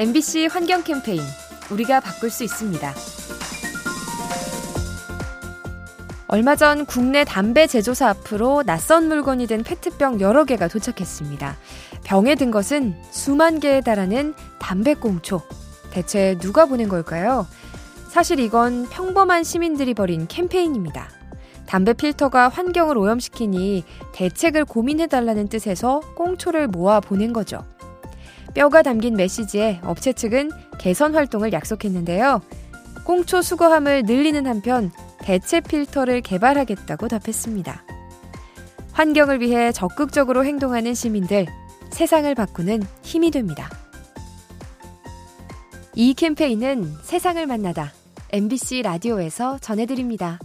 [0.00, 1.20] MBC 환경 캠페인
[1.70, 2.94] 우리가 바꿀 수 있습니다.
[6.26, 11.54] 얼마 전 국내 담배 제조사 앞으로 낯선 물건이 든 페트병 여러 개가 도착했습니다.
[12.02, 15.42] 병에 든 것은 수만 개에 달하는 담배꽁초.
[15.90, 17.46] 대체 누가 보낸 걸까요?
[18.08, 21.10] 사실 이건 평범한 시민들이 벌인 캠페인입니다.
[21.66, 27.66] 담배 필터가 환경을 오염시키니 대책을 고민해달라는 뜻에서 꽁초를 모아 보낸 거죠.
[28.54, 32.40] 뼈가 담긴 메시지에 업체 측은 개선 활동을 약속했는데요.
[33.04, 37.84] 꽁초 수거함을 늘리는 한편 대체 필터를 개발하겠다고 답했습니다.
[38.92, 41.46] 환경을 위해 적극적으로 행동하는 시민들,
[41.90, 43.70] 세상을 바꾸는 힘이 됩니다.
[45.94, 47.92] 이 캠페인은 세상을 만나다
[48.32, 50.38] MBC 라디오에서 전해드립니다.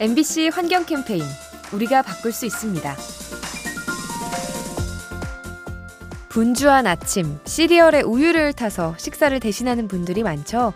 [0.00, 1.22] MBC 환경 캠페인
[1.74, 2.96] 우리가 바꿀 수 있습니다.
[6.30, 10.72] 분주한 아침, 시리얼에 우유를 타서 식사를 대신하는 분들이 많죠.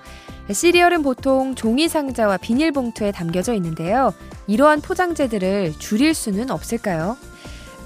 [0.53, 4.12] 시리얼은 보통 종이 상자와 비닐봉투에 담겨져 있는데요.
[4.47, 7.16] 이러한 포장재들을 줄일 수는 없을까요?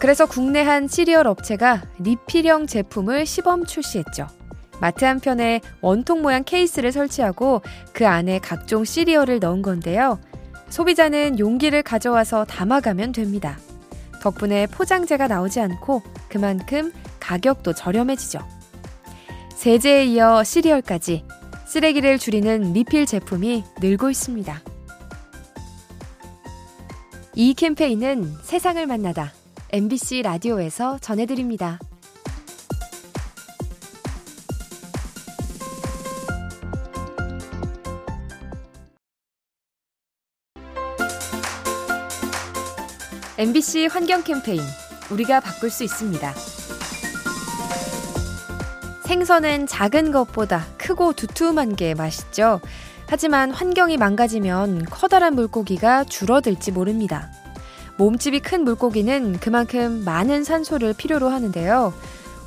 [0.01, 4.27] 그래서 국내 한 시리얼 업체가 리필형 제품을 시범 출시했죠.
[4.81, 10.19] 마트 한 편에 원통 모양 케이스를 설치하고 그 안에 각종 시리얼을 넣은 건데요.
[10.71, 13.59] 소비자는 용기를 가져와서 담아가면 됩니다.
[14.21, 18.41] 덕분에 포장재가 나오지 않고 그만큼 가격도 저렴해지죠.
[19.55, 21.25] 세제에 이어 시리얼까지
[21.67, 24.63] 쓰레기를 줄이는 리필 제품이 늘고 있습니다.
[27.35, 29.33] 이 캠페인은 세상을 만나다
[29.71, 31.79] MBC 라디오에서 전해드립니다.
[43.39, 44.61] MBC 환경 캠페인
[45.13, 46.35] 우리가 바꿀 수 있습니다.
[49.05, 52.61] 생선은 작은 것보다 크고 두툼한 게 맛있죠.
[53.07, 57.31] 하지만 환경이 망가지면 커다란 물고기가 줄어들지 모릅니다.
[57.97, 61.95] 몸집이 큰 물고기는 그만큼 많은 산소를 필요로 하는데요.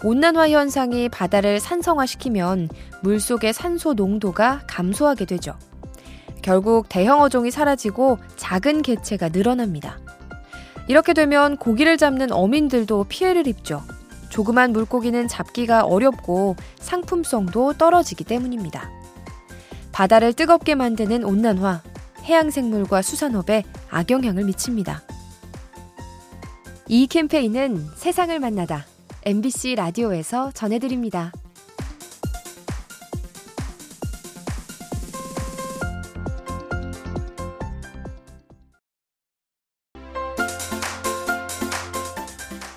[0.03, 2.67] 온난화 현상이 바다를 산성화시키면
[3.01, 5.57] 물 속의 산소 농도가 감소하게 되죠.
[6.41, 9.97] 결국 대형 어종이 사라지고 작은 개체가 늘어납니다.
[10.91, 13.81] 이렇게 되면 고기를 잡는 어민들도 피해를 입죠.
[14.27, 18.91] 조그만 물고기는 잡기가 어렵고 상품성도 떨어지기 때문입니다.
[19.93, 21.81] 바다를 뜨겁게 만드는 온난화,
[22.23, 25.01] 해양생물과 수산업에 악영향을 미칩니다.
[26.89, 28.85] 이 캠페인은 세상을 만나다
[29.23, 31.31] MBC 라디오에서 전해드립니다.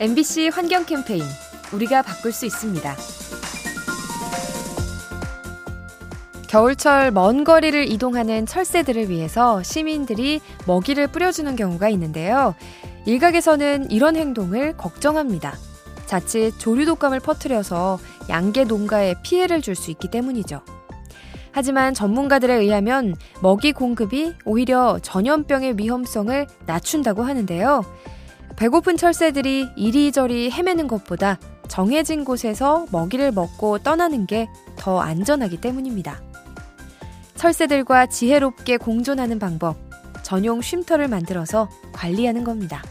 [0.04, 1.22] MBC 환경 캠페인
[1.72, 2.94] 우리가 바꿀 수 있습니다.
[6.47, 12.54] 겨울철 먼 거리를 이동하는 철새들을 위해서 시민들이 먹이를 뿌려주는 경우가 있는데요.
[13.06, 15.56] 일각에서는 이런 행동을 걱정합니다.
[16.04, 17.98] 자칫 조류 독감을 퍼뜨려서
[18.28, 20.60] 양계 농가에 피해를 줄 수 있기 때문이죠.
[21.50, 27.84] 하지만 전문가들에 의하면 먹이 공급이 오히려 전염병의 위험성을 낮춘다고 하는데요.
[28.56, 31.38] 배고픈 철새들이 이리저리 헤매는 것보다
[31.69, 34.48] 정해진 곳에서 먹이를 먹고 떠나는 게
[34.84, 36.20] 더 안전하기 때문입니다.
[37.37, 39.76] 철새들과 지혜롭게 공존하는 방법,
[40.22, 42.82] 전용 쉼터를 만들어서 관리하는 겁니다.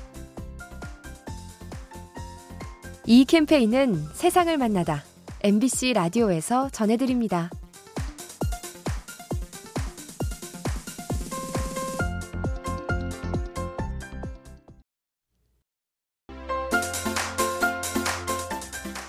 [3.05, 5.03] 이 캠페인은 세상을 만나다
[5.43, 7.51] MBC 라디오에서 전해드립니다.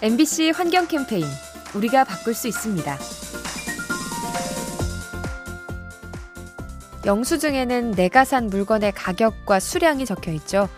[0.05, 1.25] MBC 환경 캠페인
[1.75, 2.99] 우리가 바꿀 수 있습니다.
[7.07, 10.69] 영수증에는 내가 산 물건의 가격과 수량이 적혀 있죠.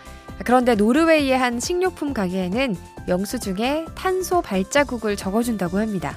[0.45, 2.77] 그런데 노르웨이의 한 식료품 가게에는
[3.09, 6.17] 영수증에 탄소 발자국을 적어준다고 합니다.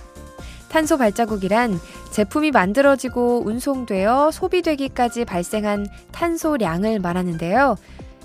[0.68, 1.80] 탄소 발자국이란
[2.12, 7.76] 제품이 만들어지고 운송되어 소비되기까지 발생한 탄소량을 말하는데요.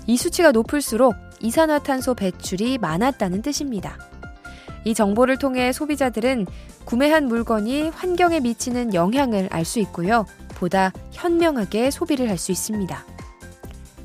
[0.05, 3.97] 이 수치가 높을수록 이산화탄소 배출이 많았다는 뜻입니다.
[4.85, 6.45] 이 정보를 통해 소비자들은
[6.85, 10.25] 구매한 물건이 환경에 미치는 영향을 알 수 있고요.
[10.55, 13.05] 보다 현명하게 소비를 할 수 있습니다.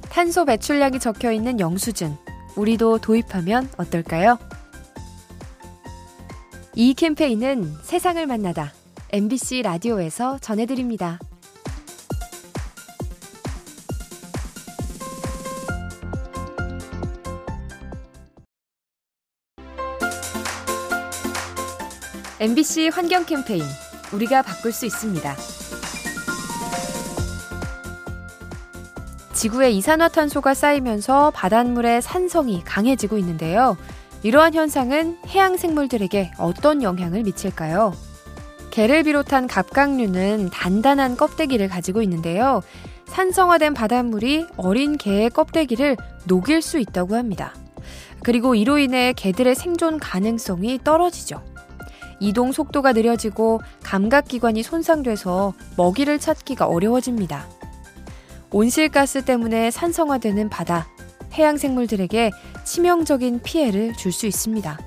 [0.09, 2.17] 탄소 배출량이 적혀 있는 영수증,
[2.57, 4.39] 우리도 도입하면 어떨까요?
[6.75, 8.73] 이 캠페인은 세상을 만나다
[9.13, 11.19] MBC 라디오에서 전해드립니다.
[22.41, 23.63] MBC 환경 캠페인
[24.15, 25.37] 우리가 바꿀 수 있습니다.
[29.35, 33.77] 지구의 이산화탄소가 쌓이면서 바닷물의 산성이 강해지고 있는데요.
[34.23, 37.93] 이러한 현상은 해양 생물들에게 어떤 영향을 미칠까요?
[38.71, 42.63] 개를 비롯한 갑각류는 단단한 껍데기를 가지고 있는데요.
[43.05, 47.53] 산성화된 바닷물이 어린 개의 껍데기를 녹일 수 있다고 합니다.
[48.23, 51.50] 그리고 이로 인해 개들의 생존 가능성이 떨어지죠.
[52.21, 57.47] 이동 속도가 느려지고 감각기관이 손상돼서 먹이를 찾기가 어려워집니다.
[58.53, 60.89] 온실가스 때문에 산성화되는 바다,
[61.33, 62.31] 해양 생물들에게
[62.65, 64.79] 치명적인 피해를 줄 수 있습니다.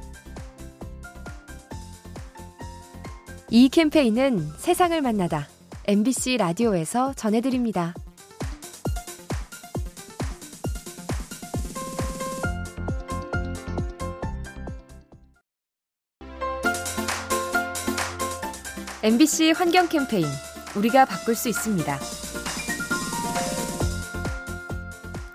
[3.49, 5.47] 이 캠페인은 세상을 만나다
[5.85, 7.93] MBC 라디오에서 전해드립니다.
[19.03, 20.25] MBC 환경 캠페인
[20.77, 21.99] 우리가 바꿀 수 있습니다.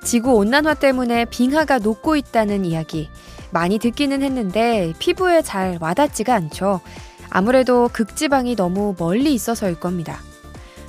[0.03, 3.11] 지구 온난화 때문에 빙하가 녹고 있다는 이야기
[3.51, 6.81] 많이 듣기는 했는데 피부에 잘 와닿지가 않죠.
[7.29, 10.19] 아무래도 극지방이 너무 멀리 있어서일 겁니다.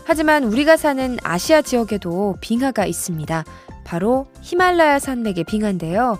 [0.05, 3.43] 하지만 우리가 사는 아시아 지역에도 빙하가 있습니다.
[3.83, 6.17] 바로 히말라야 산맥의 빙하인데요.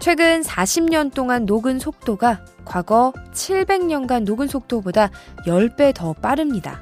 [0.00, 5.10] 최근 40년 동안 녹은 속도가 과거 700년간 녹은 속도보다
[5.46, 6.80] 10배 더 빠릅니다.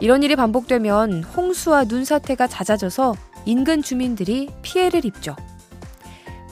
[0.00, 3.14] 이런 일이 반복되면 홍수와 눈사태가 잦아져서
[3.46, 5.34] 인근 주민들이 피해를 입죠.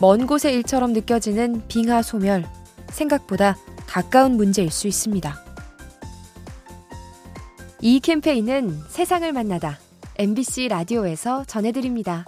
[0.00, 2.44] 먼 곳의 일처럼 느껴지는 빙하 소멸,
[2.88, 3.56] 생각보다
[3.86, 5.44] 가까운 문제일 수 있습니다.
[7.82, 9.78] 이 캠페인은 세상을 만나다
[10.16, 12.24] MBC 라디오에서 전해드립니다.